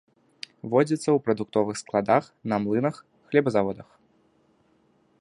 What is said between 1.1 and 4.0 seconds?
прадуктовых складах, на млынах, хлебазаводах.